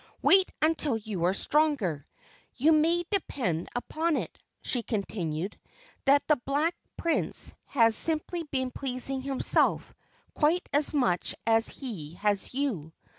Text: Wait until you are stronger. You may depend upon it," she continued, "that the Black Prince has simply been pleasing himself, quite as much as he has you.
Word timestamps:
Wait 0.23 0.51
until 0.63 0.97
you 0.97 1.25
are 1.25 1.33
stronger. 1.35 2.07
You 2.55 2.71
may 2.71 3.03
depend 3.11 3.69
upon 3.75 4.17
it," 4.17 4.35
she 4.63 4.81
continued, 4.81 5.59
"that 6.05 6.27
the 6.27 6.37
Black 6.37 6.75
Prince 6.97 7.53
has 7.67 7.95
simply 7.95 8.41
been 8.41 8.71
pleasing 8.71 9.21
himself, 9.21 9.93
quite 10.33 10.67
as 10.73 10.91
much 10.91 11.35
as 11.45 11.67
he 11.69 12.13
has 12.15 12.51
you. 12.51 12.93